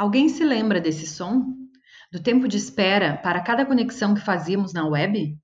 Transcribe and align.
Alguém 0.00 0.30
se 0.30 0.42
lembra 0.42 0.80
desse 0.80 1.06
som? 1.06 1.54
Do 2.10 2.22
tempo 2.22 2.48
de 2.48 2.56
espera 2.56 3.18
para 3.18 3.42
cada 3.42 3.66
conexão 3.66 4.14
que 4.14 4.22
fazíamos 4.22 4.72
na 4.72 4.86
web? 4.86 5.38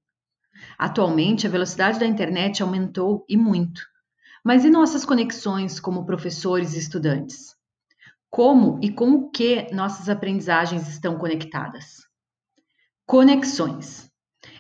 Atualmente, 0.79 1.47
a 1.47 1.51
velocidade 1.51 2.01
da 2.01 2.07
internet 2.07 2.63
aumentou 2.63 3.23
e 3.29 3.37
muito. 3.37 3.83
Mas 4.43 4.65
e 4.65 4.71
nossas 4.71 5.05
conexões 5.05 5.79
como 5.79 6.07
professores 6.07 6.73
e 6.73 6.79
estudantes? 6.79 7.55
Como 8.31 8.81
e 8.83 8.91
com 8.91 9.11
o 9.11 9.31
que 9.31 9.71
nossas 9.75 10.09
aprendizagens 10.09 10.89
estão 10.89 11.19
conectadas? 11.19 12.07
Conexões 13.05 14.11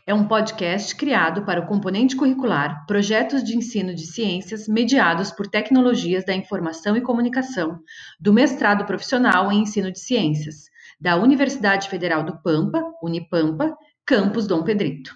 é 0.06 0.14
um 0.14 0.28
podcast 0.28 0.94
criado 0.94 1.44
para 1.44 1.60
o 1.60 1.66
componente 1.66 2.14
curricular 2.14 2.86
Projetos 2.86 3.42
de 3.42 3.56
Ensino 3.56 3.92
de 3.92 4.06
Ciências 4.06 4.68
mediados 4.68 5.32
por 5.32 5.48
tecnologias 5.48 6.24
da 6.24 6.32
informação 6.32 6.96
e 6.96 7.00
comunicação 7.00 7.80
do 8.20 8.32
mestrado 8.32 8.84
profissional 8.84 9.50
em 9.50 9.62
Ensino 9.62 9.90
de 9.90 9.98
Ciências 9.98 10.66
da 11.00 11.16
Universidade 11.16 11.88
Federal 11.88 12.22
do 12.22 12.40
Pampa, 12.40 12.80
Unipampa, 13.02 13.76
campus 14.06 14.46
Dom 14.46 14.62
Pedrito. 14.62 15.12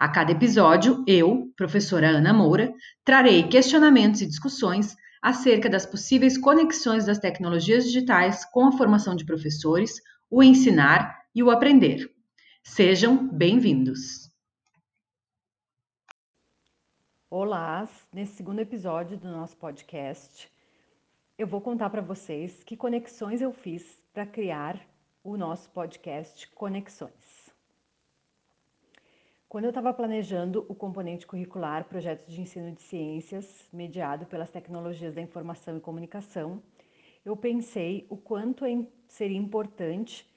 A 0.00 0.08
cada 0.08 0.32
episódio, 0.32 1.04
eu, 1.06 1.52
professora 1.54 2.08
Ana 2.08 2.32
Moura, 2.32 2.72
trarei 3.04 3.42
questionamentos 3.42 4.22
e 4.22 4.26
discussões 4.26 4.96
acerca 5.20 5.68
das 5.68 5.84
possíveis 5.84 6.38
conexões 6.38 7.04
das 7.04 7.18
tecnologias 7.18 7.84
digitais 7.84 8.46
com 8.46 8.66
a 8.66 8.72
formação 8.72 9.14
de 9.14 9.26
professores, 9.26 10.00
o 10.30 10.42
ensinar 10.42 11.18
e 11.34 11.42
o 11.42 11.50
aprender. 11.50 12.10
Sejam 12.64 13.28
bem-vindos! 13.28 14.21
Olá, 17.34 17.88
nesse 18.12 18.34
segundo 18.34 18.58
episódio 18.58 19.16
do 19.16 19.26
nosso 19.26 19.56
podcast, 19.56 20.52
eu 21.38 21.46
vou 21.46 21.62
contar 21.62 21.88
para 21.88 22.02
vocês 22.02 22.62
que 22.62 22.76
conexões 22.76 23.40
eu 23.40 23.50
fiz 23.54 23.98
para 24.12 24.26
criar 24.26 24.78
o 25.24 25.34
nosso 25.38 25.70
podcast 25.70 26.46
Conexões. 26.48 27.50
Quando 29.48 29.64
eu 29.64 29.70
estava 29.70 29.94
planejando 29.94 30.66
o 30.68 30.74
componente 30.74 31.26
curricular 31.26 31.86
Projetos 31.86 32.30
de 32.30 32.38
Ensino 32.38 32.70
de 32.70 32.82
Ciências, 32.82 33.66
mediado 33.72 34.26
pelas 34.26 34.50
tecnologias 34.50 35.14
da 35.14 35.22
informação 35.22 35.78
e 35.78 35.80
comunicação, 35.80 36.62
eu 37.24 37.34
pensei 37.34 38.06
o 38.10 38.16
quanto 38.18 38.66
é 38.66 38.86
seria 39.08 39.38
importante 39.38 40.30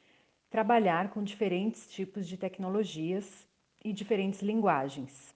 trabalhar 0.49 1.09
com 1.09 1.21
diferentes 1.21 1.91
tipos 1.91 2.25
de 2.25 2.37
tecnologias 2.37 3.45
e 3.83 3.91
diferentes 3.91 4.41
linguagens. 4.41 5.34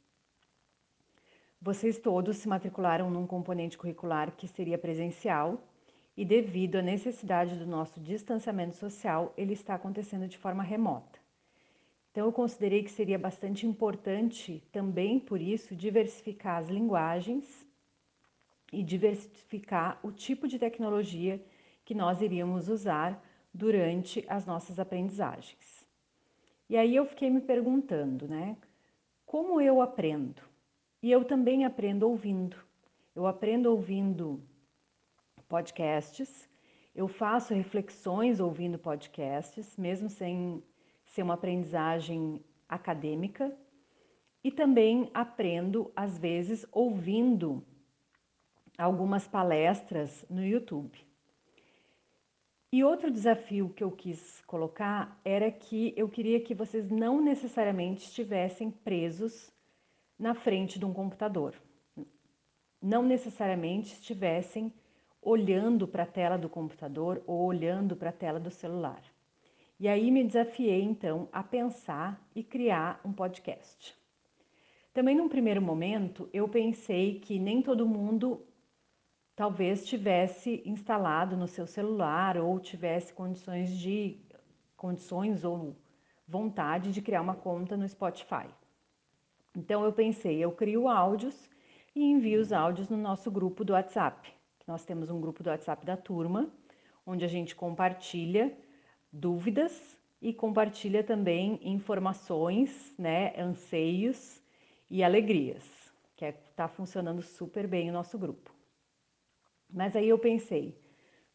Vocês 1.61 1.97
todos 1.97 2.38
se 2.38 2.47
matricularam 2.47 3.11
num 3.11 3.27
componente 3.27 3.77
curricular 3.77 4.31
que 4.31 4.47
seria 4.47 4.77
presencial 4.77 5.61
e, 6.16 6.23
devido 6.23 6.77
à 6.77 6.81
necessidade 6.81 7.55
do 7.55 7.66
nosso 7.66 7.99
distanciamento 7.99 8.75
social, 8.75 9.33
ele 9.35 9.53
está 9.53 9.75
acontecendo 9.75 10.25
de 10.25 10.38
forma 10.38 10.63
remota. 10.63 11.19
Então, 12.11 12.25
eu 12.25 12.31
considerei 12.31 12.81
que 12.81 12.91
seria 12.91 13.19
bastante 13.19 13.67
importante 13.67 14.63
também, 14.71 15.19
por 15.19 15.41
isso, 15.41 15.75
diversificar 15.75 16.57
as 16.57 16.69
linguagens 16.69 17.67
e 18.71 18.81
diversificar 18.81 19.99
o 20.01 20.11
tipo 20.13 20.47
de 20.47 20.57
tecnologia 20.57 21.44
que 21.83 21.94
nós 21.94 22.21
iríamos 22.21 22.69
usar 22.69 23.21
durante 23.53 24.23
as 24.29 24.45
nossas 24.45 24.79
aprendizagens. 24.79 25.85
E 26.69 26.77
aí 26.77 26.95
eu 26.95 27.05
fiquei 27.05 27.29
me 27.29 27.41
perguntando, 27.41 28.27
né? 28.27 28.55
Como 29.25 29.59
eu 29.59 29.81
aprendo? 29.81 30.48
E 31.01 31.11
eu 31.11 31.23
também 31.23 31.63
aprendo 31.63 32.07
ouvindo. 32.09 32.57
Eu 33.15 33.25
aprendo 33.25 33.71
ouvindo 33.71 34.41
podcasts, 35.47 36.49
eu 36.93 37.07
faço 37.07 37.53
reflexões 37.53 38.39
ouvindo 38.39 38.77
podcasts, 38.77 39.77
mesmo 39.77 40.09
sem 40.09 40.63
ser 41.05 41.23
uma 41.23 41.33
aprendizagem 41.33 42.43
acadêmica, 42.67 43.57
e 44.43 44.51
também 44.51 45.09
aprendo, 45.13 45.91
às 45.95 46.17
vezes, 46.17 46.65
ouvindo 46.71 47.66
algumas 48.77 49.27
palestras 49.27 50.25
no 50.29 50.45
YouTube. 50.45 50.97
E 52.71 52.83
outro 52.83 53.09
desafio 53.09 53.69
que 53.69 53.83
eu 53.83 53.91
quis 53.91 54.41
colocar 54.45 55.19
era 55.25 55.51
que 55.51 55.93
eu 55.97 56.07
queria 56.07 56.39
que 56.39 56.53
vocês 56.53 56.89
não 56.89 57.19
necessariamente 57.19 58.05
estivessem 58.05 58.69
presos 58.69 59.51
na 60.19 60.35
frente 60.35 60.78
de 60.78 60.85
um 60.85 60.94
computador. 60.94 61.56
Não 62.81 63.02
necessariamente 63.02 63.94
estivessem 63.94 64.74
olhando 65.22 65.88
para 65.88 66.03
a 66.03 66.07
tela 66.07 66.38
do 66.38 66.50
computador 66.50 67.24
ou 67.25 67.46
olhando 67.46 67.96
para 67.96 68.09
a 68.09 68.13
tela 68.13 68.40
do 68.40 68.52
celular. 68.52 69.02
E 69.79 69.88
aí 69.88 70.12
me 70.12 70.25
desafiei 70.25 70.81
então 70.81 71.29
a 71.31 71.41
pensar 71.41 72.22
e 72.35 72.44
criar 72.44 73.00
um 73.06 73.13
podcast. 73.13 73.97
Também 74.94 75.16
num 75.16 75.29
primeiro 75.29 75.62
momento 75.62 76.29
eu 76.34 76.50
pensei 76.50 77.19
que 77.19 77.40
nem 77.40 77.62
todo 77.62 77.88
mundo 77.88 78.46
talvez 79.35 79.88
tivesse 79.88 80.62
instalado 80.66 81.38
no 81.38 81.47
seu 81.47 81.66
celular 81.66 82.38
ou 82.38 82.59
tivesse 82.59 83.13
condições 83.13 83.72
de 83.78 84.19
condições 84.75 85.46
ou 85.46 85.78
vontade 86.28 86.91
de 86.91 87.02
criar 87.02 87.22
uma 87.22 87.35
conta 87.35 87.78
no 87.78 87.88
Spotify. 87.88 88.47
Então 89.55 89.83
eu 89.83 89.91
pensei, 89.91 90.43
eu 90.43 90.51
crio 90.51 90.87
áudios 90.87 91.49
e 91.95 92.03
envio 92.03 92.39
os 92.39 92.51
áudios 92.51 92.87
no 92.89 92.97
nosso 92.97 93.31
grupo 93.31 93.63
do 93.63 93.73
WhatsApp. 93.73 94.31
Nós 94.67 94.85
temos 94.85 95.09
um 95.09 95.19
grupo 95.19 95.41
do 95.41 95.49
WhatsApp 95.49 95.85
da 95.85 95.97
turma, 95.97 96.51
onde 97.05 97.25
a 97.25 97.27
gente 97.27 97.55
compartilha 97.55 98.55
dúvidas 99.11 99.97
e 100.21 100.33
compartilha 100.33 101.03
também 101.03 101.59
informações, 101.63 102.93
né, 102.97 103.33
anseios 103.39 104.39
e 104.89 105.03
alegrias, 105.03 105.63
que 106.16 106.25
está 106.25 106.66
é, 106.66 106.67
funcionando 106.67 107.21
super 107.21 107.66
bem 107.66 107.89
o 107.89 107.93
nosso 107.93 108.17
grupo. 108.19 108.53
Mas 109.69 109.95
aí 109.95 110.09
eu 110.09 110.19
pensei, 110.19 110.77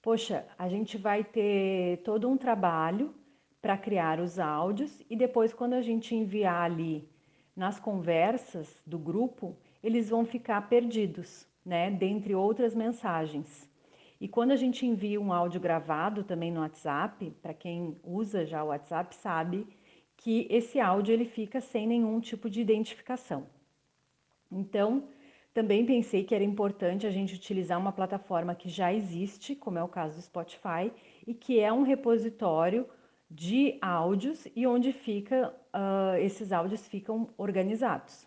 poxa, 0.00 0.46
a 0.56 0.68
gente 0.68 0.98
vai 0.98 1.24
ter 1.24 2.02
todo 2.02 2.28
um 2.28 2.36
trabalho 2.36 3.14
para 3.60 3.78
criar 3.78 4.20
os 4.20 4.38
áudios 4.38 5.02
e 5.08 5.16
depois, 5.16 5.52
quando 5.52 5.72
a 5.72 5.80
gente 5.80 6.14
enviar 6.14 6.62
ali 6.62 7.08
nas 7.56 7.78
conversas 7.78 8.68
do 8.86 8.98
grupo, 8.98 9.56
eles 9.82 10.08
vão 10.08 10.24
ficar 10.24 10.68
perdidos, 10.68 11.46
né? 11.64 11.90
Dentre 11.90 12.34
outras 12.34 12.74
mensagens. 12.74 13.68
E 14.20 14.28
quando 14.28 14.52
a 14.52 14.56
gente 14.56 14.86
envia 14.86 15.20
um 15.20 15.32
áudio 15.32 15.60
gravado 15.60 16.24
também 16.24 16.50
no 16.50 16.60
WhatsApp, 16.60 17.30
para 17.42 17.52
quem 17.52 17.96
usa 18.02 18.46
já 18.46 18.62
o 18.64 18.68
WhatsApp 18.68 19.14
sabe 19.16 19.66
que 20.16 20.46
esse 20.50 20.80
áudio 20.80 21.12
ele 21.12 21.24
fica 21.24 21.60
sem 21.60 21.86
nenhum 21.86 22.20
tipo 22.20 22.48
de 22.48 22.60
identificação. 22.60 23.46
Então, 24.50 25.08
também 25.52 25.84
pensei 25.84 26.24
que 26.24 26.34
era 26.34 26.42
importante 26.42 27.06
a 27.06 27.10
gente 27.10 27.34
utilizar 27.34 27.78
uma 27.78 27.92
plataforma 27.92 28.54
que 28.54 28.68
já 28.68 28.92
existe, 28.92 29.54
como 29.54 29.78
é 29.78 29.82
o 29.82 29.88
caso 29.88 30.16
do 30.16 30.22
Spotify, 30.22 30.90
e 31.26 31.34
que 31.34 31.60
é 31.60 31.72
um 31.72 31.82
repositório 31.82 32.88
de 33.30 33.78
áudios 33.80 34.46
e 34.54 34.66
onde 34.66 34.92
fica, 34.92 35.54
uh, 35.74 36.16
esses 36.18 36.52
áudios 36.52 36.86
ficam 36.86 37.28
organizados. 37.36 38.26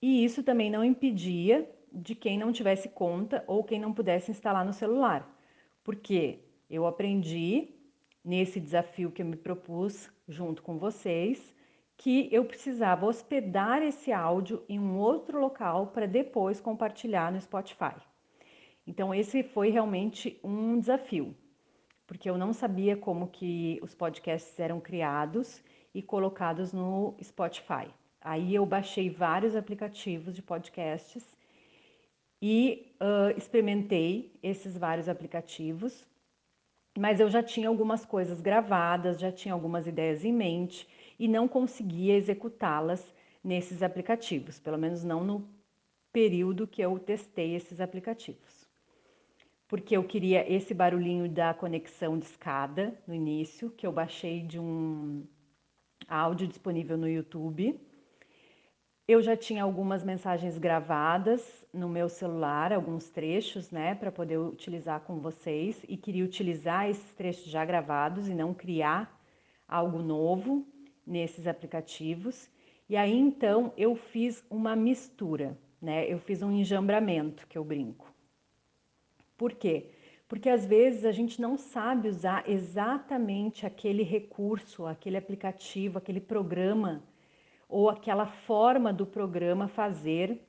E 0.00 0.24
isso 0.24 0.42
também 0.42 0.70
não 0.70 0.84
impedia 0.84 1.68
de 1.92 2.14
quem 2.14 2.38
não 2.38 2.52
tivesse 2.52 2.88
conta 2.88 3.42
ou 3.46 3.64
quem 3.64 3.80
não 3.80 3.92
pudesse 3.92 4.30
instalar 4.30 4.64
no 4.64 4.72
celular, 4.72 5.28
porque 5.82 6.40
eu 6.68 6.86
aprendi 6.86 7.74
nesse 8.24 8.60
desafio 8.60 9.10
que 9.10 9.22
eu 9.22 9.26
me 9.26 9.36
propus 9.36 10.10
junto 10.28 10.62
com 10.62 10.78
vocês 10.78 11.54
que 11.96 12.28
eu 12.30 12.44
precisava 12.44 13.06
hospedar 13.06 13.82
esse 13.82 14.12
áudio 14.12 14.62
em 14.68 14.78
um 14.78 14.98
outro 14.98 15.40
local 15.40 15.88
para 15.88 16.06
depois 16.06 16.60
compartilhar 16.60 17.32
no 17.32 17.40
Spotify. 17.40 17.94
Então 18.86 19.14
esse 19.14 19.42
foi 19.42 19.70
realmente 19.70 20.38
um 20.44 20.78
desafio, 20.78 21.34
porque 22.06 22.30
eu 22.30 22.38
não 22.38 22.52
sabia 22.52 22.96
como 22.96 23.28
que 23.28 23.78
os 23.82 23.94
podcasts 23.94 24.58
eram 24.58 24.80
criados 24.80 25.62
e 25.94 26.02
colocados 26.02 26.72
no 26.72 27.16
Spotify. 27.22 27.88
Aí 28.20 28.54
eu 28.54 28.64
baixei 28.66 29.08
vários 29.10 29.56
aplicativos 29.56 30.34
de 30.34 30.42
podcasts 30.42 31.24
e 32.40 32.94
uh, 33.00 33.36
experimentei 33.36 34.38
esses 34.42 34.76
vários 34.76 35.08
aplicativos, 35.08 36.06
mas 36.98 37.20
eu 37.20 37.28
já 37.28 37.42
tinha 37.42 37.68
algumas 37.68 38.04
coisas 38.04 38.40
gravadas, 38.40 39.18
já 39.18 39.32
tinha 39.32 39.54
algumas 39.54 39.86
ideias 39.86 40.24
em 40.24 40.32
mente 40.32 40.88
e 41.18 41.28
não 41.28 41.48
conseguia 41.48 42.14
executá-las 42.14 43.04
nesses 43.42 43.82
aplicativos, 43.82 44.58
pelo 44.58 44.78
menos 44.78 45.04
não 45.04 45.24
no 45.24 45.48
período 46.12 46.66
que 46.66 46.82
eu 46.82 46.98
testei 46.98 47.54
esses 47.54 47.80
aplicativos. 47.80 48.65
Porque 49.68 49.96
eu 49.96 50.04
queria 50.04 50.50
esse 50.50 50.72
barulhinho 50.72 51.28
da 51.28 51.52
conexão 51.52 52.18
de 52.18 52.26
escada 52.26 52.96
no 53.06 53.14
início, 53.14 53.70
que 53.70 53.86
eu 53.86 53.92
baixei 53.92 54.40
de 54.40 54.60
um 54.60 55.26
áudio 56.08 56.46
disponível 56.46 56.96
no 56.96 57.08
YouTube. 57.08 57.80
Eu 59.08 59.20
já 59.22 59.36
tinha 59.36 59.62
algumas 59.62 60.04
mensagens 60.04 60.58
gravadas 60.58 61.64
no 61.72 61.88
meu 61.88 62.08
celular, 62.08 62.72
alguns 62.72 63.08
trechos, 63.08 63.70
né, 63.70 63.94
para 63.94 64.10
poder 64.10 64.38
utilizar 64.38 65.00
com 65.00 65.20
vocês 65.20 65.84
e 65.88 65.96
queria 65.96 66.24
utilizar 66.24 66.88
esses 66.88 67.12
trechos 67.14 67.46
já 67.46 67.64
gravados 67.64 68.28
e 68.28 68.34
não 68.34 68.54
criar 68.54 69.20
algo 69.68 69.98
novo 69.98 70.66
nesses 71.06 71.46
aplicativos. 71.46 72.50
E 72.88 72.96
aí 72.96 73.16
então 73.16 73.72
eu 73.76 73.96
fiz 73.96 74.44
uma 74.48 74.76
mistura, 74.76 75.58
né? 75.80 76.04
Eu 76.12 76.18
fiz 76.18 76.42
um 76.42 76.52
enjambramento 76.52 77.46
que 77.48 77.58
eu 77.58 77.64
brinco. 77.64 78.15
Por 79.36 79.52
quê? 79.52 79.90
Porque 80.28 80.48
às 80.48 80.66
vezes 80.66 81.04
a 81.04 81.12
gente 81.12 81.40
não 81.40 81.56
sabe 81.56 82.08
usar 82.08 82.48
exatamente 82.48 83.64
aquele 83.64 84.02
recurso, 84.02 84.86
aquele 84.86 85.16
aplicativo, 85.16 85.98
aquele 85.98 86.20
programa 86.20 87.02
ou 87.68 87.88
aquela 87.88 88.26
forma 88.26 88.92
do 88.92 89.06
programa 89.06 89.68
fazer 89.68 90.40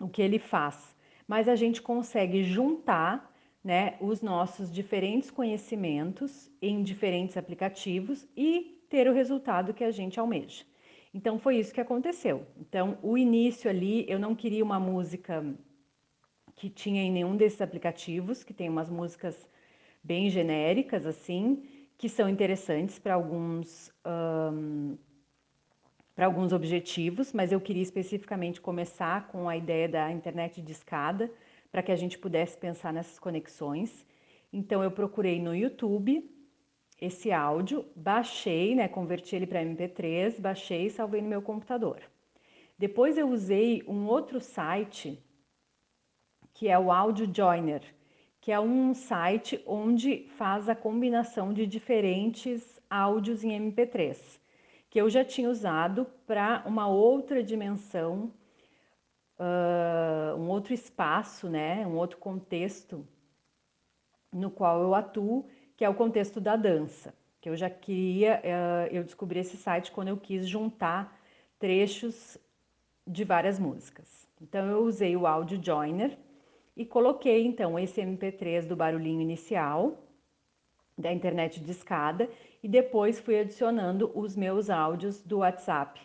o 0.00 0.08
que 0.08 0.22
ele 0.22 0.38
faz. 0.38 0.96
Mas 1.28 1.48
a 1.48 1.54
gente 1.54 1.80
consegue 1.80 2.42
juntar 2.42 3.32
né, 3.62 3.96
os 4.00 4.20
nossos 4.20 4.72
diferentes 4.72 5.30
conhecimentos 5.30 6.50
em 6.60 6.82
diferentes 6.82 7.36
aplicativos 7.36 8.26
e 8.36 8.84
ter 8.90 9.08
o 9.08 9.14
resultado 9.14 9.72
que 9.72 9.84
a 9.84 9.90
gente 9.90 10.18
almeja. 10.18 10.64
Então 11.14 11.38
foi 11.38 11.58
isso 11.58 11.72
que 11.72 11.80
aconteceu. 11.80 12.46
Então 12.58 12.98
o 13.02 13.16
início 13.16 13.70
ali 13.70 14.04
eu 14.08 14.18
não 14.18 14.34
queria 14.34 14.64
uma 14.64 14.80
música 14.80 15.44
que 16.62 16.70
tinha 16.70 17.02
em 17.02 17.10
nenhum 17.10 17.36
desses 17.36 17.60
aplicativos, 17.60 18.44
que 18.44 18.54
tem 18.54 18.68
umas 18.68 18.88
músicas 18.88 19.36
bem 20.00 20.30
genéricas 20.30 21.04
assim, 21.04 21.64
que 21.98 22.08
são 22.08 22.28
interessantes 22.28 23.00
para 23.00 23.14
alguns 23.14 23.92
um, 24.06 24.96
para 26.14 26.26
alguns 26.26 26.52
objetivos, 26.52 27.32
mas 27.32 27.50
eu 27.50 27.60
queria 27.60 27.82
especificamente 27.82 28.60
começar 28.60 29.26
com 29.26 29.48
a 29.48 29.56
ideia 29.56 29.88
da 29.88 30.12
internet 30.12 30.62
de 30.62 30.70
escada, 30.70 31.28
para 31.72 31.82
que 31.82 31.90
a 31.90 31.96
gente 31.96 32.16
pudesse 32.16 32.56
pensar 32.56 32.92
nessas 32.92 33.18
conexões. 33.18 34.06
Então 34.52 34.84
eu 34.84 34.92
procurei 34.92 35.40
no 35.40 35.52
YouTube 35.52 36.30
esse 37.00 37.32
áudio, 37.32 37.84
baixei, 37.96 38.76
né, 38.76 38.86
converti 38.86 39.34
ele 39.34 39.48
para 39.48 39.64
MP3, 39.64 40.40
baixei 40.40 40.86
e 40.86 40.90
salvei 40.90 41.20
no 41.20 41.28
meu 41.28 41.42
computador. 41.42 42.00
Depois 42.78 43.18
eu 43.18 43.28
usei 43.28 43.82
um 43.88 44.06
outro 44.06 44.40
site 44.40 45.20
que 46.54 46.68
é 46.68 46.78
o 46.78 46.92
Audio 46.92 47.30
Joiner, 47.32 47.82
que 48.40 48.52
é 48.52 48.60
um 48.60 48.94
site 48.94 49.62
onde 49.66 50.26
faz 50.36 50.68
a 50.68 50.74
combinação 50.74 51.52
de 51.52 51.66
diferentes 51.66 52.80
áudios 52.88 53.44
em 53.44 53.50
MP3 53.50 54.42
que 54.92 55.00
eu 55.00 55.08
já 55.08 55.24
tinha 55.24 55.48
usado 55.48 56.06
para 56.26 56.62
uma 56.66 56.86
outra 56.86 57.42
dimensão, 57.42 58.30
uh, 59.38 60.36
um 60.36 60.50
outro 60.50 60.74
espaço, 60.74 61.48
né, 61.48 61.86
um 61.86 61.96
outro 61.96 62.18
contexto 62.18 63.08
no 64.30 64.50
qual 64.50 64.82
eu 64.82 64.94
atuo, 64.94 65.48
que 65.78 65.82
é 65.82 65.88
o 65.88 65.94
contexto 65.94 66.42
da 66.42 66.56
dança. 66.56 67.14
Que 67.40 67.48
eu 67.48 67.56
já 67.56 67.70
queria, 67.70 68.38
uh, 68.44 68.94
eu 68.94 69.02
descobri 69.02 69.40
esse 69.40 69.56
site 69.56 69.90
quando 69.90 70.08
eu 70.08 70.16
quis 70.18 70.46
juntar 70.46 71.18
trechos 71.58 72.36
de 73.06 73.24
várias 73.24 73.58
músicas. 73.58 74.28
Então 74.42 74.66
eu 74.66 74.84
usei 74.84 75.16
o 75.16 75.26
Audio 75.26 75.58
Joiner 75.64 76.18
e 76.76 76.84
coloquei 76.84 77.44
então 77.46 77.78
esse 77.78 78.00
MP3 78.00 78.66
do 78.66 78.76
barulhinho 78.76 79.20
inicial 79.20 79.98
da 80.96 81.12
internet 81.12 81.60
de 81.60 81.70
escada 81.70 82.28
e 82.62 82.68
depois 82.68 83.18
fui 83.18 83.38
adicionando 83.38 84.10
os 84.14 84.36
meus 84.36 84.70
áudios 84.70 85.22
do 85.22 85.38
WhatsApp 85.38 86.00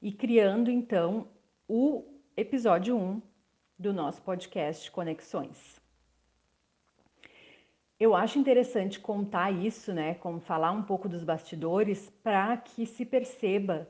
e 0.00 0.12
criando 0.12 0.70
então 0.70 1.28
o 1.68 2.04
episódio 2.36 2.96
1 2.96 3.20
do 3.78 3.92
nosso 3.92 4.22
podcast 4.22 4.90
Conexões. 4.90 5.80
Eu 7.98 8.14
acho 8.14 8.38
interessante 8.38 8.98
contar 8.98 9.50
isso, 9.50 9.92
né, 9.92 10.14
como 10.14 10.40
falar 10.40 10.72
um 10.72 10.82
pouco 10.82 11.06
dos 11.06 11.22
bastidores 11.22 12.08
para 12.22 12.56
que 12.56 12.86
se 12.86 13.04
perceba 13.04 13.86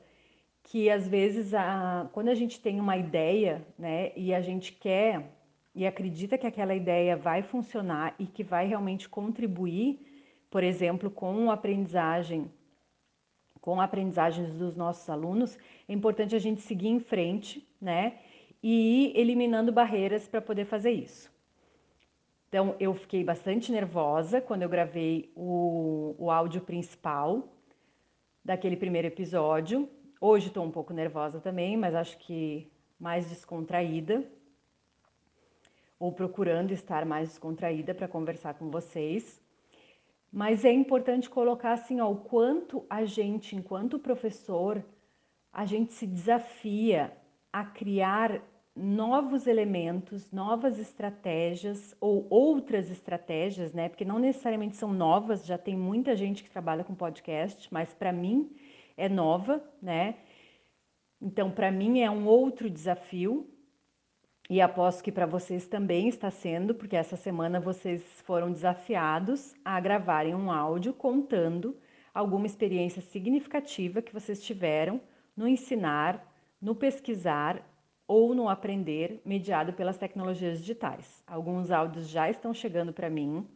que 0.63 0.89
às 0.89 1.07
vezes 1.07 1.53
a, 1.53 2.09
quando 2.11 2.27
a 2.27 2.35
gente 2.35 2.59
tem 2.59 2.79
uma 2.79 2.97
ideia, 2.97 3.65
né, 3.79 4.11
e 4.15 4.33
a 4.33 4.41
gente 4.41 4.73
quer 4.73 5.31
e 5.73 5.87
acredita 5.87 6.37
que 6.37 6.47
aquela 6.47 6.75
ideia 6.75 7.15
vai 7.15 7.41
funcionar 7.41 8.15
e 8.19 8.25
que 8.25 8.43
vai 8.43 8.67
realmente 8.67 9.07
contribuir 9.07 9.99
por 10.51 10.63
exemplo, 10.65 11.09
com 11.09 11.49
a 11.49 11.53
aprendizagem, 11.53 12.51
com 13.61 13.79
aprendizagens 13.79 14.53
dos 14.53 14.75
nossos 14.75 15.09
alunos, 15.09 15.57
é 15.87 15.93
importante 15.93 16.35
a 16.35 16.39
gente 16.39 16.61
seguir 16.61 16.89
em 16.89 16.99
frente, 16.99 17.65
né? 17.79 18.19
E 18.61 19.05
ir 19.05 19.17
eliminando 19.17 19.71
barreiras 19.71 20.27
para 20.27 20.41
poder 20.41 20.65
fazer 20.65 20.91
isso. 20.91 21.31
Então, 22.49 22.75
eu 22.81 22.93
fiquei 22.93 23.23
bastante 23.23 23.71
nervosa 23.71 24.41
quando 24.41 24.63
eu 24.63 24.69
gravei 24.69 25.31
o, 25.33 26.15
o 26.19 26.29
áudio 26.29 26.59
principal 26.59 27.47
daquele 28.43 28.75
primeiro 28.75 29.07
episódio. 29.07 29.89
Hoje 30.19 30.47
estou 30.47 30.65
um 30.65 30.71
pouco 30.71 30.91
nervosa 30.93 31.39
também, 31.39 31.77
mas 31.77 31.95
acho 31.95 32.17
que 32.17 32.69
mais 32.99 33.29
descontraída, 33.29 34.23
ou 36.01 36.11
procurando 36.11 36.71
estar 36.71 37.05
mais 37.05 37.29
descontraída 37.29 37.93
para 37.93 38.07
conversar 38.07 38.55
com 38.55 38.71
vocês. 38.71 39.39
Mas 40.33 40.65
é 40.65 40.71
importante 40.71 41.29
colocar 41.29 41.73
assim, 41.73 42.01
ó, 42.01 42.09
o 42.09 42.15
quanto 42.15 42.83
a 42.89 43.05
gente, 43.05 43.55
enquanto 43.55 43.99
professor, 43.99 44.83
a 45.53 45.63
gente 45.63 45.93
se 45.93 46.07
desafia 46.07 47.15
a 47.53 47.63
criar 47.63 48.41
novos 48.75 49.45
elementos, 49.45 50.31
novas 50.31 50.79
estratégias 50.79 51.95
ou 52.01 52.25
outras 52.31 52.89
estratégias, 52.89 53.71
né? 53.71 53.87
Porque 53.87 54.03
não 54.03 54.17
necessariamente 54.17 54.77
são 54.77 54.91
novas, 54.91 55.45
já 55.45 55.57
tem 55.57 55.77
muita 55.77 56.15
gente 56.15 56.43
que 56.43 56.49
trabalha 56.49 56.83
com 56.83 56.95
podcast, 56.95 57.71
mas 57.71 57.93
para 57.93 58.11
mim 58.11 58.49
é 58.97 59.07
nova, 59.07 59.63
né? 59.79 60.15
Então, 61.21 61.51
para 61.51 61.71
mim 61.71 61.99
é 61.99 62.09
um 62.09 62.25
outro 62.25 62.71
desafio 62.71 63.50
e 64.51 64.59
aposto 64.59 65.01
que 65.01 65.13
para 65.13 65.25
vocês 65.25 65.65
também 65.65 66.09
está 66.09 66.29
sendo, 66.29 66.75
porque 66.75 66.97
essa 66.97 67.15
semana 67.15 67.57
vocês 67.57 68.03
foram 68.25 68.51
desafiados 68.51 69.55
a 69.63 69.79
gravarem 69.79 70.35
um 70.35 70.51
áudio 70.51 70.93
contando 70.93 71.73
alguma 72.13 72.47
experiência 72.47 73.01
significativa 73.01 74.01
que 74.01 74.13
vocês 74.13 74.43
tiveram 74.43 74.99
no 75.37 75.47
ensinar, 75.47 76.21
no 76.61 76.75
pesquisar 76.75 77.65
ou 78.05 78.35
no 78.35 78.49
aprender 78.49 79.21
mediado 79.23 79.71
pelas 79.71 79.97
tecnologias 79.97 80.59
digitais. 80.59 81.23
Alguns 81.25 81.71
áudios 81.71 82.09
já 82.09 82.29
estão 82.29 82.53
chegando 82.53 82.91
para 82.91 83.09
mim 83.09 83.47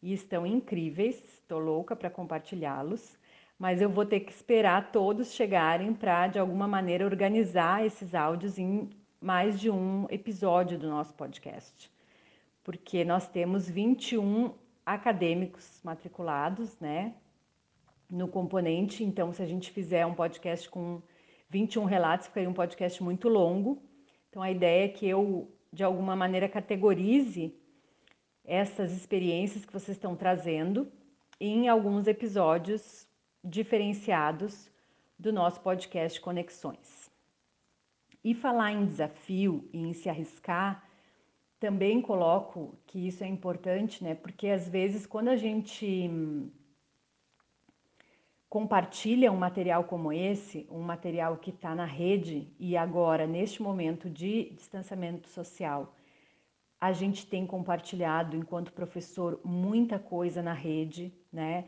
e 0.00 0.12
estão 0.12 0.46
incríveis, 0.46 1.20
estou 1.34 1.58
louca 1.58 1.96
para 1.96 2.10
compartilhá-los, 2.10 3.18
mas 3.58 3.82
eu 3.82 3.90
vou 3.90 4.06
ter 4.06 4.20
que 4.20 4.30
esperar 4.30 4.92
todos 4.92 5.32
chegarem 5.32 5.92
para 5.92 6.28
de 6.28 6.38
alguma 6.38 6.68
maneira 6.68 7.04
organizar 7.04 7.84
esses 7.84 8.14
áudios 8.14 8.56
em 8.56 8.88
mais 9.20 9.58
de 9.60 9.70
um 9.70 10.06
episódio 10.10 10.78
do 10.78 10.88
nosso 10.88 11.14
podcast, 11.14 11.90
porque 12.62 13.04
nós 13.04 13.28
temos 13.28 13.68
21 13.68 14.52
acadêmicos 14.84 15.80
matriculados, 15.82 16.78
né, 16.80 17.14
no 18.10 18.28
componente. 18.28 19.04
Então, 19.04 19.32
se 19.32 19.42
a 19.42 19.46
gente 19.46 19.70
fizer 19.70 20.06
um 20.06 20.14
podcast 20.14 20.68
com 20.68 21.02
21 21.50 21.84
relatos, 21.84 22.26
ficaria 22.26 22.48
um 22.48 22.54
podcast 22.54 23.02
muito 23.02 23.28
longo. 23.28 23.82
Então, 24.28 24.42
a 24.42 24.50
ideia 24.50 24.84
é 24.84 24.88
que 24.88 25.06
eu, 25.06 25.50
de 25.72 25.82
alguma 25.84 26.14
maneira, 26.16 26.48
categorize 26.48 27.54
essas 28.44 28.92
experiências 28.92 29.64
que 29.64 29.72
vocês 29.72 29.96
estão 29.96 30.16
trazendo 30.16 30.90
em 31.40 31.68
alguns 31.68 32.06
episódios 32.06 33.06
diferenciados 33.44 34.70
do 35.18 35.32
nosso 35.32 35.60
podcast 35.60 36.20
Conexões. 36.20 36.97
E 38.28 38.34
falar 38.34 38.72
em 38.72 38.84
desafio 38.84 39.66
e 39.72 39.78
em 39.78 39.94
se 39.94 40.06
arriscar, 40.10 40.86
também 41.58 42.02
coloco 42.02 42.78
que 42.86 42.98
isso 43.08 43.24
é 43.24 43.26
importante, 43.26 44.04
né? 44.04 44.14
Porque 44.14 44.48
às 44.48 44.68
vezes 44.68 45.06
quando 45.06 45.28
a 45.28 45.36
gente 45.36 46.10
compartilha 48.46 49.32
um 49.32 49.36
material 49.38 49.84
como 49.84 50.12
esse, 50.12 50.66
um 50.70 50.82
material 50.82 51.38
que 51.38 51.48
está 51.48 51.74
na 51.74 51.86
rede 51.86 52.52
e 52.58 52.76
agora, 52.76 53.26
neste 53.26 53.62
momento 53.62 54.10
de 54.10 54.50
distanciamento 54.50 55.26
social, 55.28 55.96
a 56.78 56.92
gente 56.92 57.26
tem 57.26 57.46
compartilhado, 57.46 58.36
enquanto 58.36 58.74
professor, 58.74 59.40
muita 59.42 59.98
coisa 59.98 60.42
na 60.42 60.52
rede, 60.52 61.14
né? 61.32 61.64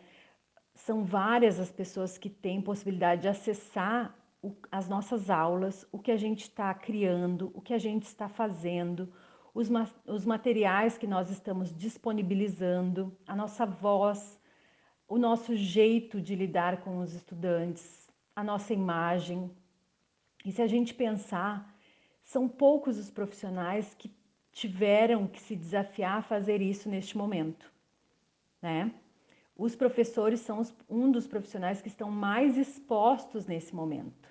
São 0.75 1.05
várias 1.05 1.59
as 1.59 1.73
pessoas 1.73 2.19
que 2.19 2.29
têm 2.29 2.61
possibilidade 2.61 3.23
de 3.23 3.29
acessar 3.29 4.15
o, 4.43 4.55
as 4.71 4.89
nossas 4.89 5.31
aulas, 5.31 5.87
o 5.93 5.99
que 5.99 6.11
a 6.11 6.17
gente 6.17 6.43
está 6.43 6.73
criando, 6.75 7.51
o 7.55 7.61
que 7.61 7.75
a 7.75 7.79
gente 7.79 8.05
está 8.05 8.29
fazendo, 8.29 9.13
os, 9.55 9.69
os 10.07 10.25
materiais 10.25 10.97
que 10.97 11.07
nós 11.07 11.31
estamos 11.31 11.77
disponibilizando, 11.77 13.17
a 13.27 13.35
nossa 13.35 13.67
voz, 13.67 14.41
o 15.09 15.19
nosso 15.19 15.55
jeito 15.57 16.21
de 16.21 16.35
lidar 16.35 16.83
com 16.83 17.01
os 17.01 17.13
estudantes, 17.13 18.09
a 18.35 18.45
nossa 18.45 18.73
imagem. 18.73 19.51
E 20.45 20.53
se 20.53 20.63
a 20.63 20.67
gente 20.67 20.95
pensar, 20.95 21.77
são 22.23 22.49
poucos 22.49 22.97
os 22.97 23.11
profissionais 23.11 23.95
que 23.95 24.11
tiveram 24.53 25.27
que 25.27 25.41
se 25.41 25.55
desafiar 25.57 26.19
a 26.19 26.23
fazer 26.23 26.63
isso 26.63 26.89
neste 26.89 27.17
momento, 27.17 27.71
né? 28.63 28.93
Os 29.57 29.77
professores 29.77 30.41
são 30.41 30.63
um 30.89 31.11
dos 31.11 31.27
profissionais 31.27 31.83
que 31.83 31.89
estão 31.89 32.11
mais 32.11 32.57
expostos 32.57 33.47
nesse 33.47 33.75
momento. 33.75 34.30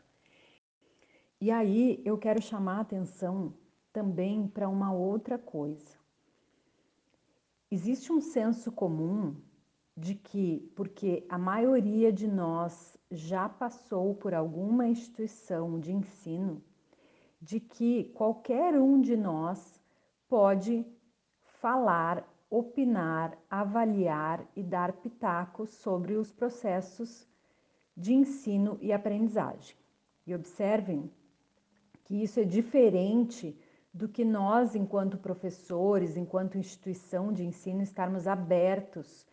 E 1.41 1.51
aí 1.51 2.01
eu 2.03 2.17
quero 2.17 2.41
chamar 2.41 2.79
a 2.79 2.81
atenção 2.81 3.53
também 3.93 4.45
para 4.45 4.67
uma 4.67 4.91
outra 4.91 5.37
coisa. 5.37 5.97
Existe 7.71 8.11
um 8.11 8.19
senso 8.19 8.71
comum 8.73 9.35
de 9.95 10.15
que, 10.15 10.69
porque 10.75 11.25
a 11.29 11.37
maioria 11.37 12.11
de 12.11 12.27
nós 12.27 12.97
já 13.09 13.47
passou 13.47 14.15
por 14.15 14.33
alguma 14.33 14.87
instituição 14.87 15.79
de 15.79 15.93
ensino, 15.93 16.61
de 17.41 17.59
que 17.59 18.05
qualquer 18.15 18.77
um 18.77 18.99
de 18.99 19.15
nós 19.15 19.81
pode 20.27 20.85
falar, 21.61 22.27
opinar, 22.49 23.37
avaliar 23.49 24.45
e 24.55 24.63
dar 24.63 24.91
pitacos 24.93 25.69
sobre 25.69 26.15
os 26.15 26.33
processos 26.33 27.25
de 27.95 28.13
ensino 28.13 28.77
e 28.81 28.91
aprendizagem. 28.91 29.77
E 30.25 30.35
observem 30.35 31.09
que 32.09 32.23
isso 32.23 32.39
é 32.39 32.43
diferente 32.43 33.55
do 33.93 34.09
que 34.09 34.25
nós, 34.25 34.75
enquanto 34.75 35.15
professores, 35.15 36.17
enquanto 36.17 36.57
instituição 36.57 37.31
de 37.31 37.45
ensino, 37.45 37.83
estarmos 37.83 38.25
abertos 38.25 39.27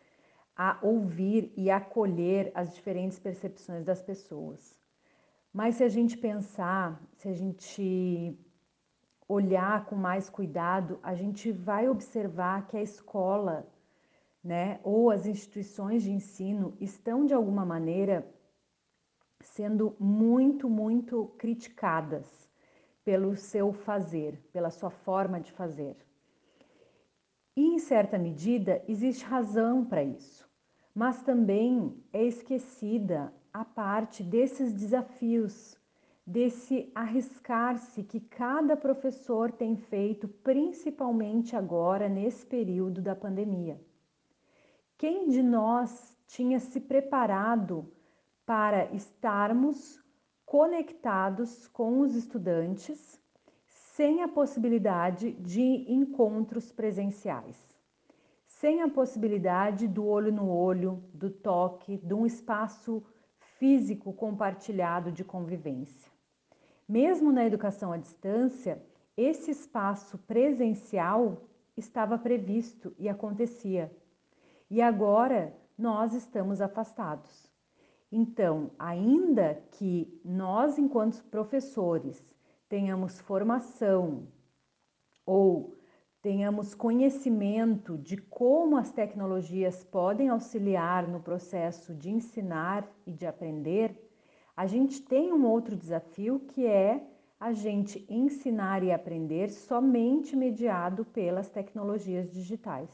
a 0.55 0.79
ouvir 0.83 1.51
e 1.57 1.71
acolher 1.71 2.53
as 2.55 2.75
diferentes 2.75 3.19
percepções 3.19 3.83
das 3.83 4.03
pessoas. 4.03 4.77
Mas 5.55 5.77
se 5.77 5.85
a 5.85 5.89
gente 5.89 6.19
pensar, 6.19 7.03
se 7.15 7.29
a 7.29 7.33
gente 7.33 8.39
olhar 9.27 9.87
com 9.87 9.97
mais 9.97 10.29
cuidado, 10.29 11.01
a 11.03 11.15
gente 11.15 11.51
vai 11.51 11.89
observar 11.89 12.67
que 12.67 12.77
a 12.77 12.83
escola, 12.83 13.67
né, 14.45 14.81
ou 14.85 15.11
as 15.11 15.25
instituições 15.25 16.03
de 16.03 16.11
ensino 16.11 16.77
estão 16.79 17.25
de 17.25 17.33
alguma 17.33 17.65
maneira 17.65 18.31
sendo 19.41 19.97
muito, 19.99 20.69
muito 20.69 21.29
criticadas 21.39 22.46
pelo 23.07 23.37
seu 23.37 23.73
fazer, 23.73 24.37
pela 24.53 24.69
sua 24.69 24.91
forma 24.91 25.41
de 25.41 25.53
fazer. 25.53 25.97
E 27.57 27.65
em 27.65 27.79
certa 27.79 28.19
medida 28.19 28.83
existe 28.89 29.25
razão 29.25 29.85
para 29.85 30.03
isso, 30.03 30.45
mas 30.93 31.23
também 31.23 32.03
é 32.13 32.25
esquecida 32.25 33.33
a 33.53 33.65
parte 33.65 34.25
desses 34.25 34.73
desafios, 34.73 35.81
desse 36.27 36.91
arriscar-se 36.97 38.03
que 38.03 38.19
cada 38.19 38.77
professor 38.77 39.53
tem 39.53 39.77
feito, 39.77 40.27
principalmente 40.27 41.55
agora 41.55 42.09
nesse 42.09 42.45
período 42.45 43.01
da 43.01 43.15
pandemia. 43.15 43.81
Quem 44.99 45.29
de 45.29 45.45
nós 45.45 46.13
tinha 46.27 46.59
se 46.59 46.81
preparado 46.81 47.89
para 48.45 48.93
estarmos 48.93 50.05
conectados 50.47 51.69
com 51.69 52.01
os 52.01 52.15
estudantes 52.15 53.21
sem 53.67 54.23
a 54.23 54.29
possibilidade 54.29 55.33
de 55.33 55.93
encontros 55.93 56.73
presenciais? 56.73 57.67
sem 58.61 58.81
a 58.81 58.89
possibilidade 58.89 59.87
do 59.87 60.07
olho 60.07 60.33
no 60.33 60.49
olho, 60.49 61.05
do 61.13 61.29
toque, 61.29 61.99
de 61.99 62.15
um 62.15 62.25
espaço 62.25 63.03
físico 63.59 64.15
compartilhado 64.15 65.13
de 65.13 65.23
convivência. 65.23 66.11
Mesmo 66.89 67.31
na 67.31 67.45
educação 67.45 67.93
à 67.93 67.99
distância, 67.99 68.83
esse 69.15 69.51
espaço 69.51 70.17
presencial 70.19 71.43
estava 71.77 72.17
previsto 72.17 72.95
e 72.99 73.09
acontecia. 73.11 73.95
E 74.71 74.81
agora 74.81 75.55
nós 75.77 76.15
estamos 76.15 76.61
afastados. 76.63 77.46
Então, 78.19 78.71
ainda 78.79 79.63
que 79.73 80.19
nós, 80.25 80.79
enquanto 80.79 81.23
professores, 81.25 82.27
tenhamos 82.67 83.21
formação 83.21 84.27
ou 85.27 85.77
tenhamos 86.23 86.75
conhecimento 86.75 87.99
de 87.99 88.17
como 88.17 88.79
as 88.79 88.91
tecnologias 88.91 89.85
podem 89.85 90.31
auxiliar 90.31 91.07
no 91.07 91.21
processo 91.21 91.95
de 91.95 92.09
ensinar 92.09 92.91
e 93.07 93.13
de 93.13 93.27
aprender, 93.27 93.95
a 94.57 94.67
gente 94.67 95.03
tem 95.03 95.31
um 95.31 95.45
outro 95.45 95.77
desafio 95.77 96.41
que 96.41 96.65
é 96.65 97.07
a 97.39 97.53
gente 97.53 98.07
ensinar 98.09 98.83
e 98.83 98.93
aprender 98.93 99.51
somente 99.51 100.35
mediado 100.35 101.05
pelas 101.05 101.51
tecnologias 101.51 102.33
digitais. 102.33 102.89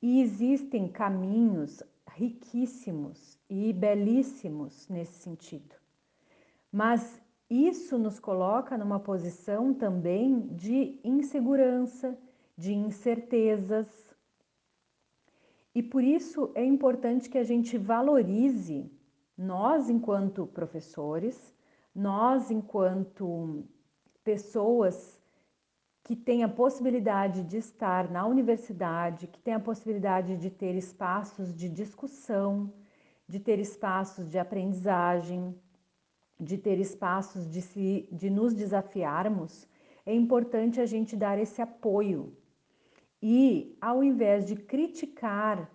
E 0.00 0.22
existem 0.22 0.88
caminhos 0.88 1.82
riquíssimos 2.14 3.38
e 3.48 3.72
belíssimos 3.72 4.88
nesse 4.88 5.14
sentido. 5.14 5.74
Mas 6.72 7.20
isso 7.48 7.98
nos 7.98 8.20
coloca 8.20 8.78
numa 8.78 9.00
posição 9.00 9.74
também 9.74 10.40
de 10.54 11.00
insegurança, 11.02 12.16
de 12.56 12.72
incertezas. 12.72 13.88
E 15.74 15.82
por 15.82 16.02
isso 16.02 16.52
é 16.54 16.64
importante 16.64 17.28
que 17.28 17.38
a 17.38 17.44
gente 17.44 17.76
valorize, 17.76 18.90
nós 19.36 19.90
enquanto 19.90 20.46
professores, 20.46 21.54
nós 21.94 22.50
enquanto 22.50 23.64
pessoas 24.22 25.19
que 26.10 26.16
têm 26.16 26.42
a 26.42 26.48
possibilidade 26.48 27.44
de 27.44 27.56
estar 27.56 28.10
na 28.10 28.26
universidade, 28.26 29.28
que 29.28 29.38
têm 29.38 29.54
a 29.54 29.60
possibilidade 29.60 30.36
de 30.36 30.50
ter 30.50 30.74
espaços 30.74 31.54
de 31.54 31.68
discussão, 31.68 32.74
de 33.28 33.38
ter 33.38 33.60
espaços 33.60 34.28
de 34.28 34.36
aprendizagem, 34.36 35.54
de 36.36 36.58
ter 36.58 36.80
espaços 36.80 37.48
de, 37.48 37.62
se, 37.62 38.08
de 38.10 38.28
nos 38.28 38.52
desafiarmos, 38.52 39.68
é 40.04 40.12
importante 40.12 40.80
a 40.80 40.84
gente 40.84 41.14
dar 41.14 41.38
esse 41.38 41.62
apoio. 41.62 42.36
E 43.22 43.78
ao 43.80 44.02
invés 44.02 44.44
de 44.44 44.56
criticar 44.56 45.70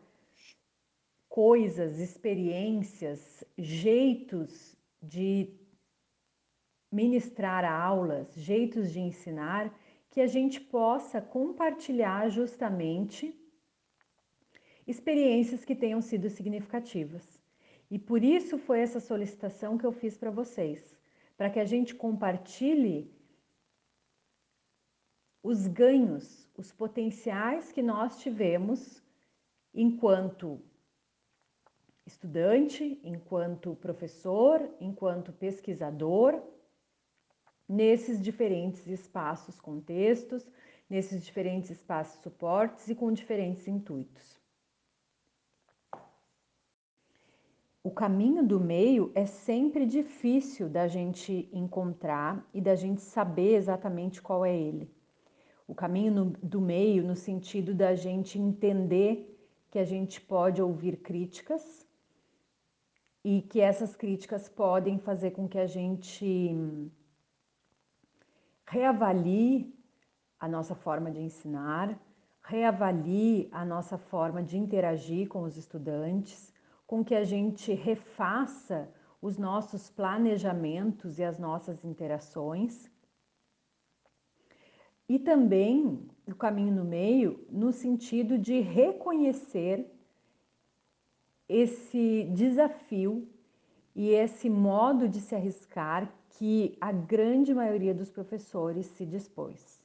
coisas, 1.30 1.98
experiências, 1.98 3.42
jeitos 3.58 4.76
de 5.02 5.58
ministrar 6.92 7.64
aulas, 7.64 8.36
jeitos 8.36 8.92
de 8.92 9.00
ensinar, 9.00 9.74
que 10.16 10.22
a 10.22 10.28
gente 10.28 10.62
possa 10.62 11.22
compartilhar 11.22 12.30
justamente 12.30 13.38
experiências 14.88 15.66
que 15.66 15.76
tenham 15.76 16.02
sido 16.02 16.30
significativas. 16.30 17.38
E 17.92 18.00
por 18.00 18.24
isso 18.24 18.58
foi 18.58 18.80
essa 18.80 19.02
solicitação 19.02 19.78
que 19.78 19.86
eu 19.86 19.92
fiz 19.92 20.18
para 20.18 20.32
vocês, 20.32 20.98
para 21.36 21.50
que 21.50 21.60
a 21.60 21.66
gente 21.66 21.94
compartilhe 21.94 23.14
os 25.44 25.68
ganhos, 25.68 26.50
os 26.56 26.72
potenciais 26.72 27.74
que 27.74 27.82
nós 27.82 28.18
tivemos 28.18 29.04
enquanto 29.74 30.62
estudante, 32.06 33.02
enquanto 33.04 33.76
professor, 33.76 34.66
enquanto 34.80 35.34
pesquisador, 35.34 36.42
nesses 37.68 38.22
diferentes 38.22 38.88
espaços, 38.88 39.60
contextos, 39.60 40.46
nesses 40.90 41.24
diferentes 41.24 41.72
espaços 41.72 42.22
suportes 42.22 42.88
e 42.88 42.96
com 42.96 43.12
diferentes 43.12 43.68
intuitos. 43.68 44.36
o 47.86 47.92
caminho 47.92 48.44
do 48.44 48.60
meio 48.60 49.12
é 49.14 49.28
sempre 49.28 49.86
difícil 49.86 50.68
da 50.68 50.88
gente 50.88 51.48
encontrar 51.54 52.44
e 52.52 52.60
da 52.60 52.74
gente 52.74 53.00
saber 53.00 53.54
exatamente 53.54 54.24
qual 54.24 54.44
é 54.44 54.58
ele. 54.58 54.90
O 55.68 55.76
caminho 55.76 56.12
no, 56.12 56.26
do 56.42 56.60
meio, 56.60 57.04
no 57.04 57.16
sentido 57.16 57.76
da 57.76 57.94
gente 57.94 58.40
entender 58.40 59.40
que 59.70 59.78
a 59.78 59.86
gente 59.86 60.20
pode 60.20 60.60
ouvir 60.60 60.98
críticas 60.98 61.86
e 63.24 63.44
que 63.44 63.62
essas 63.62 63.96
críticas 63.96 64.50
podem 64.50 64.98
fazer 64.98 65.30
com 65.30 65.48
que 65.48 65.60
a 65.60 65.68
gente 65.68 66.90
reavalie 68.68 69.74
a 70.40 70.48
nossa 70.48 70.76
forma 70.76 71.12
de 71.12 71.20
ensinar, 71.20 72.00
reavalie 72.42 73.48
a 73.52 73.66
nossa 73.66 73.98
forma 73.98 74.44
de 74.44 74.58
interagir 74.58 75.28
com 75.28 75.44
os 75.44 75.58
estudantes 75.58 76.54
com 76.86 77.04
que 77.04 77.16
a 77.16 77.24
gente 77.24 77.74
refaça 77.74 78.90
os 79.22 79.38
nossos 79.38 79.90
planejamentos 79.90 81.18
e 81.18 81.24
as 81.24 81.40
nossas 81.40 81.84
interações. 81.84 82.92
E 85.10 85.18
também 85.18 86.08
o 86.28 86.36
caminho 86.36 86.76
no 86.76 86.86
meio, 86.86 87.46
no 87.50 87.72
sentido 87.72 88.38
de 88.38 88.60
reconhecer 88.60 89.92
esse 91.48 92.30
desafio 92.34 93.28
e 93.96 94.10
esse 94.10 94.50
modo 94.50 95.08
de 95.08 95.22
se 95.22 95.36
arriscar 95.36 96.12
que 96.38 96.78
a 96.82 96.92
grande 96.92 97.54
maioria 97.54 97.94
dos 97.94 98.10
professores 98.10 98.86
se 98.88 99.06
dispôs. 99.06 99.80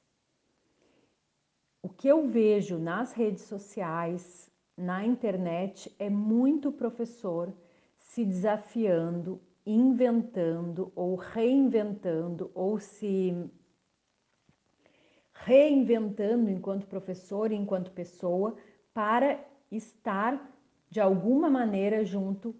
O 1.83 1.89
que 1.89 2.09
eu 2.09 2.29
vejo 2.29 2.79
nas 2.79 3.13
redes 3.13 3.45
sociais, 3.45 4.51
na 4.77 5.05
internet, 5.05 5.95
é 5.99 6.11
muito 6.11 6.73
professor 6.73 7.53
se 7.99 8.25
desafiando, 8.25 9.41
inventando 9.65 10.93
ou 10.95 11.15
reinventando 11.15 12.51
ou 12.55 12.79
se 12.79 13.33
reinventando 15.33 16.51
enquanto 16.51 16.87
professor, 16.87 17.51
enquanto 17.53 17.93
pessoa, 17.93 18.57
para 18.93 19.43
estar 19.71 20.53
de 20.91 21.01
alguma 21.01 21.49
maneira 21.49 22.05
junto 22.05 22.55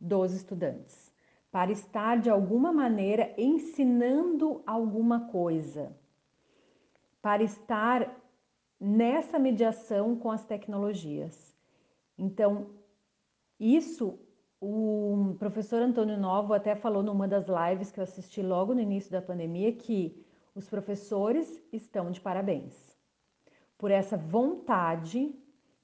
dos 0.00 0.32
estudantes, 0.32 1.11
para 1.52 1.70
estar 1.70 2.18
de 2.18 2.30
alguma 2.30 2.72
maneira 2.72 3.34
ensinando 3.36 4.62
alguma 4.66 5.28
coisa, 5.28 5.94
para 7.20 7.42
estar 7.42 8.18
nessa 8.80 9.38
mediação 9.38 10.16
com 10.16 10.30
as 10.30 10.44
tecnologias. 10.44 11.54
Então, 12.18 12.70
isso 13.60 14.18
o 14.60 15.34
professor 15.38 15.82
Antônio 15.82 16.16
Novo 16.16 16.54
até 16.54 16.74
falou 16.74 17.02
numa 17.02 17.28
das 17.28 17.46
lives 17.46 17.90
que 17.90 18.00
eu 18.00 18.04
assisti 18.04 18.40
logo 18.40 18.72
no 18.72 18.80
início 18.80 19.10
da 19.10 19.20
pandemia 19.20 19.72
que 19.72 20.24
os 20.54 20.68
professores 20.68 21.62
estão 21.72 22.10
de 22.10 22.20
parabéns 22.20 22.96
por 23.76 23.90
essa 23.90 24.16
vontade 24.16 25.34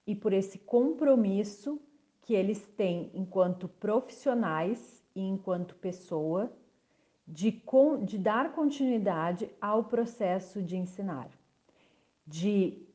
e 0.06 0.14
por 0.14 0.32
esse 0.32 0.60
compromisso 0.60 1.82
que 2.22 2.32
eles 2.32 2.64
têm 2.76 3.10
enquanto 3.12 3.66
profissionais 3.68 4.97
e 5.18 5.20
enquanto 5.20 5.74
pessoa 5.74 6.52
de, 7.26 7.60
de 8.04 8.18
dar 8.18 8.52
continuidade 8.52 9.50
ao 9.60 9.84
processo 9.84 10.62
de 10.62 10.76
ensinar, 10.76 11.28
de 12.24 12.86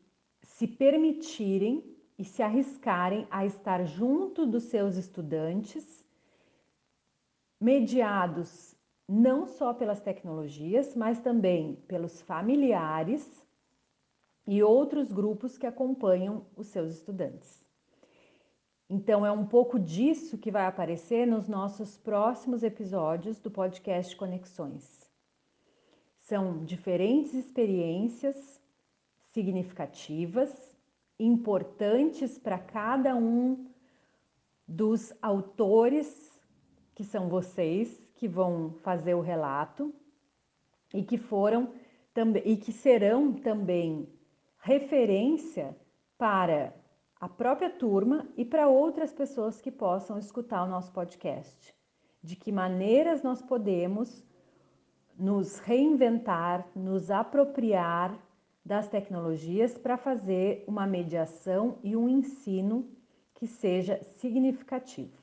se 0.42 0.66
permitirem 0.66 1.84
e 2.18 2.24
se 2.24 2.42
arriscarem 2.42 3.28
a 3.30 3.46
estar 3.46 3.84
junto 3.86 4.46
dos 4.46 4.64
seus 4.64 4.96
estudantes, 4.96 6.06
mediados 7.60 8.74
não 9.08 9.46
só 9.46 9.74
pelas 9.74 10.00
tecnologias, 10.00 10.96
mas 10.96 11.20
também 11.20 11.76
pelos 11.88 12.22
familiares 12.22 13.46
e 14.48 14.64
outros 14.64 15.12
grupos 15.12 15.58
que 15.58 15.68
acompanham 15.68 16.46
os 16.56 16.68
seus 16.68 16.94
estudantes. 16.94 17.63
Então, 18.90 19.26
é 19.26 19.32
um 19.32 19.46
pouco 19.46 19.80
disso 19.80 20.38
que 20.38 20.52
vai 20.52 20.66
aparecer 20.66 21.26
nos 21.26 21.48
nossos 21.48 21.98
próximos 21.98 22.64
episódios 22.64 23.40
do 23.40 23.50
podcast 23.50 24.16
Conexões. 24.16 25.10
São 26.20 26.64
diferentes 26.64 27.34
experiências 27.34 28.62
significativas 29.32 30.52
importantes 31.20 32.38
para 32.38 32.60
cada 32.60 33.16
um 33.16 33.68
dos 34.68 35.14
autores 35.22 36.32
que 36.96 37.04
são 37.04 37.30
vocês 37.30 38.08
que 38.16 38.28
vão 38.28 38.74
fazer 38.82 39.14
o 39.14 39.22
relato 39.22 39.94
e 40.94 41.04
que 41.04 41.18
foram 41.18 41.74
e 42.46 42.56
que 42.56 42.72
serão 42.72 43.34
também 43.34 44.08
referência 44.60 45.76
para 46.18 46.74
a 47.24 47.30
própria 47.30 47.70
turma 47.70 48.28
e 48.36 48.44
para 48.44 48.68
outras 48.68 49.14
pessoas 49.14 49.62
que 49.62 49.72
possam 49.72 50.20
escutar 50.20 50.62
o 50.62 50.68
nosso 50.68 50.92
podcast. 50.92 51.74
De 52.22 52.36
que 52.36 52.52
maneiras 52.52 53.24
nós 53.24 53.42
podemos 53.42 54.22
nos 55.18 55.58
reinventar, 55.60 56.68
nos 56.76 57.10
apropriar 57.10 58.14
das 58.66 58.90
tecnologias 58.90 59.78
para 59.78 59.96
fazer 59.96 60.66
uma 60.68 60.86
mediação 60.86 61.80
e 61.82 61.96
um 61.96 62.10
ensino 62.10 62.92
que 63.34 63.48
seja 63.48 64.04
significativo. 64.18 65.23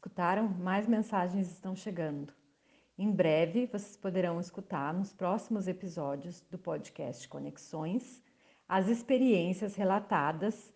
Escutaram? 0.00 0.48
Mais 0.48 0.88
mensagens 0.88 1.50
estão 1.50 1.76
chegando. 1.76 2.32
Em 2.96 3.12
breve, 3.12 3.66
vocês 3.66 3.98
poderão 3.98 4.40
escutar 4.40 4.94
nos 4.94 5.12
próximos 5.12 5.68
episódios 5.68 6.40
do 6.50 6.56
podcast 6.56 7.28
Conexões 7.28 8.22
as 8.66 8.88
experiências 8.88 9.76
relatadas 9.76 10.72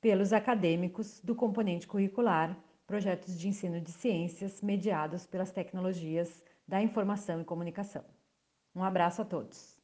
pelos 0.00 0.32
acadêmicos 0.32 1.20
do 1.20 1.36
componente 1.36 1.86
curricular, 1.86 2.58
projetos 2.84 3.38
de 3.38 3.46
ensino 3.46 3.80
de 3.80 3.92
ciências 3.92 4.60
mediados 4.60 5.24
pelas 5.24 5.52
tecnologias 5.52 6.42
da 6.66 6.82
informação 6.82 7.40
e 7.40 7.44
comunicação. 7.44 8.04
Um 8.74 8.82
abraço 8.82 9.22
a 9.22 9.24
todos. 9.24 9.77